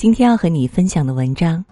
[0.00, 1.62] 今天要和你分享的文章，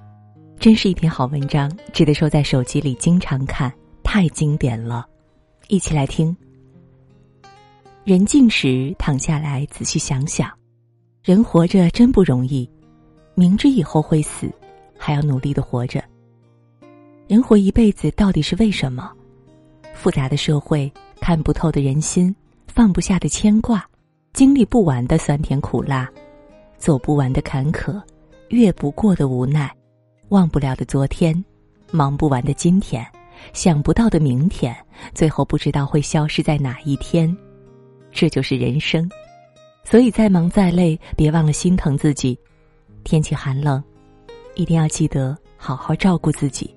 [0.58, 5.07] 真是一篇好文章，值得收在手机里经常看，太经典了。
[5.68, 6.36] 一起来听。
[8.04, 10.53] 人静时躺下来仔细想想，
[11.25, 12.68] 人活着真不容易，
[13.35, 14.53] 明知以后会死，
[14.99, 16.04] 还要努力的活着。
[17.29, 19.11] 人活一辈子到底是为什么？
[19.95, 22.36] 复杂的社会，看不透的人心，
[22.67, 23.82] 放不下的牵挂，
[24.35, 26.07] 经历不完的酸甜苦辣，
[26.76, 27.99] 走不完的坎坷。
[28.50, 29.70] 越不过的无奈，
[30.30, 31.44] 忘不了的昨天，
[31.90, 33.06] 忙不完的今天，
[33.52, 34.74] 想不到的明天，
[35.14, 37.34] 最后不知道会消失在哪一天，
[38.10, 39.08] 这就是人生。
[39.84, 42.38] 所以再忙再累，别忘了心疼自己。
[43.04, 43.82] 天气寒冷，
[44.54, 46.74] 一定要记得好好照顾自己。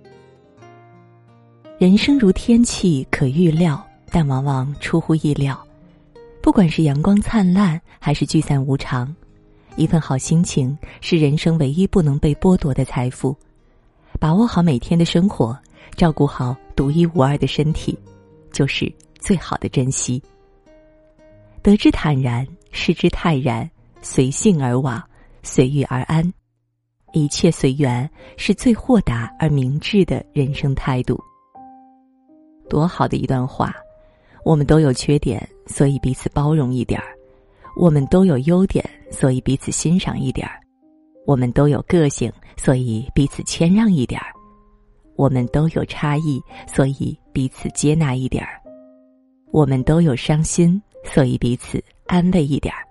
[1.78, 5.60] 人生如天气，可预料，但往往出乎意料。
[6.42, 9.14] 不管是阳光灿烂，还是聚散无常。
[9.82, 13.36] 一份好心情是人生唯一不能被剥夺的财富，
[14.20, 15.58] 把握好每天的生活，
[15.96, 17.98] 照顾好独一无二的身体，
[18.52, 20.22] 就是最好的珍惜。
[21.64, 23.68] 得之坦然，失之泰然，
[24.04, 25.02] 随性而往，
[25.42, 26.32] 随遇而安，
[27.12, 31.20] 一切随缘，是最豁达而明智的人生态度。
[32.70, 33.74] 多好的一段话！
[34.46, 37.18] 我们都有缺点，所以彼此包容一点儿。
[37.76, 40.54] 我们都有优点，所以彼此欣赏一点儿；
[41.26, 44.28] 我们都有个性，所以彼此谦让一点儿；
[45.16, 48.60] 我们都有差异，所以彼此接纳一点儿；
[49.52, 52.82] 我们都有伤心，所以彼此安慰一点儿；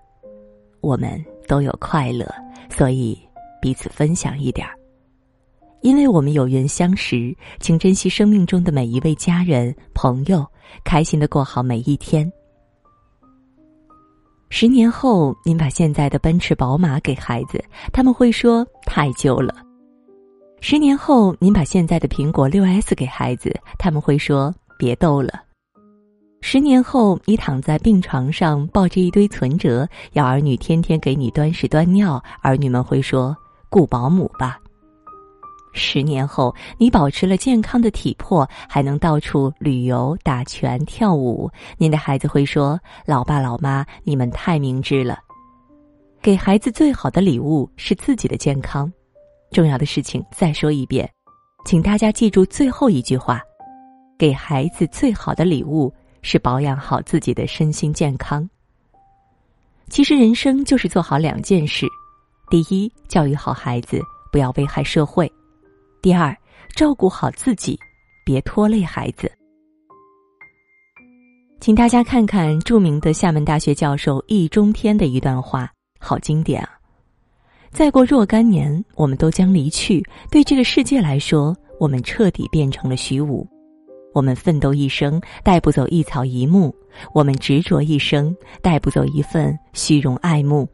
[0.81, 2.25] 我们都有快乐，
[2.69, 3.17] 所以
[3.61, 4.73] 彼此分享一点儿。
[5.81, 10.45] 因为我们有缘相识，请珍惜生命中的每一位家人、朋友，
[10.83, 12.31] 开心的过好每一天。
[14.53, 17.63] 十年后，您把现在的奔驰、宝马给孩子，
[17.93, 19.55] 他们会说太旧了；
[20.59, 25.29] 十年后，您把现在的苹果六 S 给孩子，他们会说别逗了；
[26.41, 33.35] 十年后，你躺在病床上抱着一堆存折，要儿女天天给你端屎端尿，儿女们会说
[33.69, 34.59] 雇保姆吧。
[35.73, 41.49] 十年后，你保持了健康的体魄，还能到处旅游、打拳、跳舞。
[41.77, 45.19] 您的孩子会说：“老爸老妈，你们太明智了。”
[46.21, 48.91] 给孩子最好的礼物是自己的健康。
[49.51, 51.09] 重要的事情再说一遍，
[51.65, 53.41] 请大家记住最后一句话：
[54.17, 58.47] 给孩子最好的礼物是保养好自己的身心健康。
[59.89, 61.87] 其实人生就是做好两件事：
[62.49, 63.99] 第一，教育好孩子，
[64.31, 65.31] 不要危害社会。
[66.01, 66.35] 第二，
[66.75, 67.77] 照顾好自己，
[68.25, 69.31] 别拖累孩子。
[71.59, 76.71] 请大家看看著名的厦门大学教授易中天的一段话，好经典啊！
[77.69, 80.03] 再过若干年，我们都将离去。
[80.31, 83.47] 对这个世界来说，我们彻底变成了虚无。
[84.11, 86.73] 我们奋斗一生，带不走一草一木；
[87.13, 90.67] 我们执着一生，带不走一份虚荣爱慕。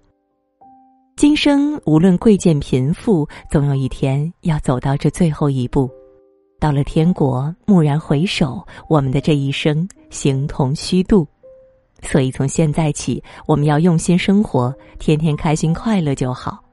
[1.18, 5.90] 今生无论贵贱贫富，总有一天要走到这最后一步。
[6.60, 11.28] 到了天国，蓦然回首，我们的这一生形同虚度。
[12.04, 16.64] 所以从现在起，我们要用心生活，天天开心快乐就好。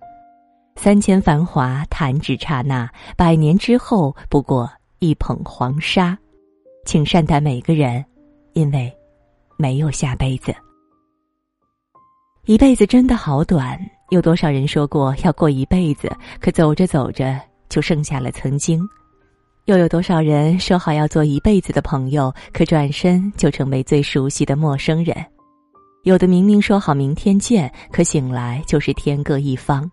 [0.76, 6.18] 三千繁华弹指刹那，百年之后不过一捧黄沙。
[6.84, 8.04] 请善待每个人，
[8.52, 8.94] 因为
[9.56, 10.54] 没有下辈子。
[12.44, 13.80] 一辈子真的好短。
[14.14, 16.08] 有多少人说过要过一辈子，
[16.40, 17.36] 可走着走着
[17.68, 18.78] 就剩下了曾经；
[19.64, 25.16] 又有多少人说好要做一辈子的朋友，可转身就成为最熟悉的陌生人？
[26.04, 29.90] 有的明明说好明天见，可醒来就是天各一方。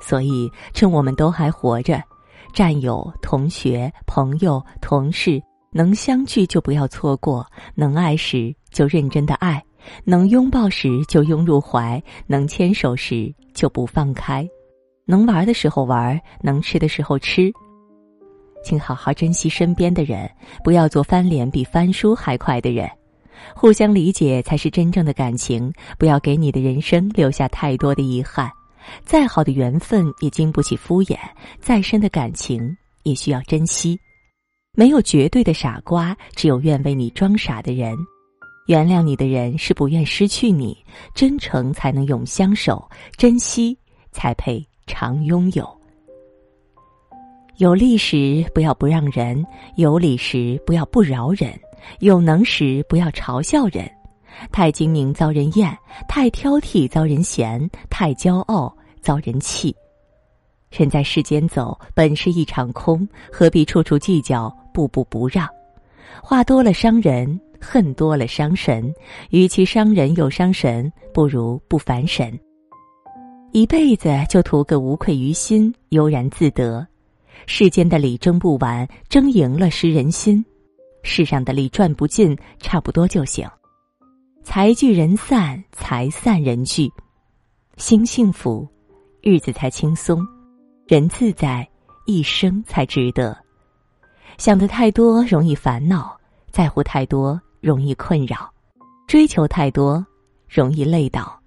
[0.00, 2.02] 所以，趁我们都还活着，
[2.54, 5.38] 战友、同学、朋友、同事
[5.70, 9.62] 能相聚就不要错过，能爱时就认真的爱。
[10.04, 14.48] 能拥抱时就拥入怀，能牵手时就不放开，
[15.06, 17.52] 能玩的时候玩，能吃的时候吃。
[18.62, 20.30] 请好好珍惜身边的人，
[20.62, 22.90] 不要做翻脸比翻书还快的人。
[23.54, 28.50] 互相理解才是真正的感情，不要给你的人生留下太多的遗憾。
[29.04, 31.18] 再好的缘分也经不起敷衍，
[31.60, 33.98] 再深的感情也需要珍惜。
[34.76, 37.94] 没有绝对的傻瓜，只有愿为你装傻的人。
[38.66, 40.76] 原谅你的人是不愿失去你，
[41.14, 42.82] 真诚才能永相守，
[43.16, 43.76] 珍惜
[44.10, 45.68] 才配常拥有。
[47.58, 49.44] 有利时不要不让人，
[49.76, 51.52] 有理时不要不饶人，
[52.00, 53.88] 有能时不要嘲笑人。
[54.50, 55.76] 太精明遭人厌，
[56.08, 59.76] 太挑剔遭人嫌，太骄傲遭人气。
[60.70, 65.46] 人在世间走，本是一场空，何必处处计较，步步不让？
[66.22, 68.92] 话多了伤人，恨多了伤神。
[69.30, 72.38] 与其伤人又伤神，不如不烦神。
[73.52, 76.86] 一辈子就图个无愧于心，悠然自得。
[77.46, 80.42] 世间的理争不完，争赢了失人心；
[81.02, 83.48] 世上的理赚不尽，差不多就行。
[84.42, 86.90] 财聚人散，财散人聚，
[87.76, 88.68] 心幸福，
[89.22, 90.18] 日子才轻松；
[90.86, 91.66] 人自在，
[92.06, 93.36] 一生才值得。
[94.36, 96.16] 想的太多容易烦恼，
[96.50, 98.52] 在乎太多容易困扰，
[99.06, 100.04] 追求太多
[100.46, 101.40] 容易累倒。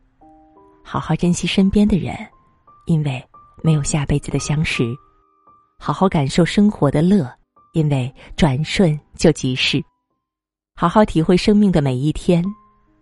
[0.83, 2.15] 好好珍惜身边的人，
[2.87, 3.23] 因为
[3.61, 4.83] 没有下辈子的相识；
[5.77, 7.31] 好好感受生活的乐，
[7.73, 9.79] 因为转瞬就即逝；
[10.75, 12.43] 好好体会生命的每一天，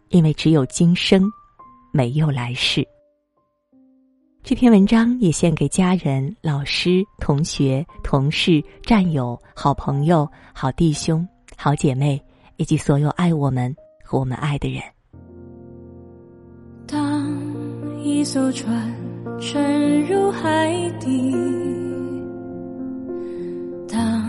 [0.09, 1.23] 因为只有今生，
[1.93, 2.85] 没有来世。
[4.43, 11.25] 这篇文章也献给家人、老师、同学、同事、战友、好朋友、好弟兄、
[11.55, 12.21] 好姐妹，
[12.57, 14.81] 以及所有爱我们和我们爱的人。
[16.87, 17.33] 当
[18.03, 18.93] 一艘船
[19.39, 21.31] 沉入海底，
[23.87, 24.23] 当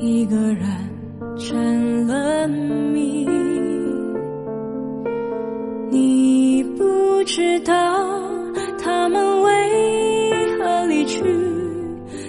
[0.00, 0.66] 一个人
[1.38, 3.26] 成了谜，
[5.90, 7.74] 你不知道
[8.78, 11.22] 他们为何离去，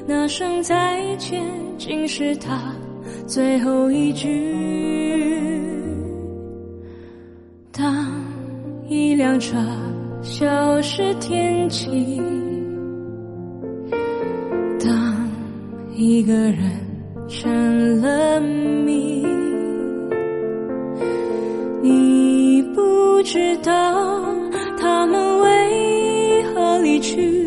[0.05, 1.41] 那声再见
[1.77, 2.73] 竟是他
[3.27, 4.27] 最后一句。
[7.71, 8.07] 当
[8.87, 9.57] 一辆车。
[10.23, 12.19] 消失天际，
[14.83, 15.29] 当
[15.95, 16.57] 一个人
[17.29, 19.23] 成了谜，
[21.81, 24.25] 你不知道
[24.77, 27.46] 他们为何离去，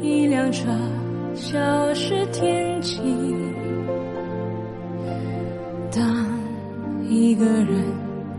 [0.00, 0.66] 一辆车
[1.36, 2.98] 消失天际，
[5.94, 6.02] 当。
[7.08, 7.84] 一个人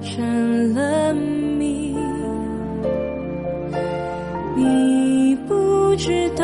[0.01, 1.95] 成了谜，
[4.55, 6.43] 你不知道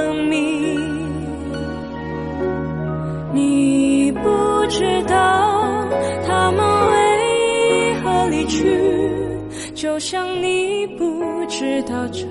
[10.01, 12.25] 就像你不知道这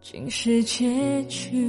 [0.00, 1.68] 竟是结局。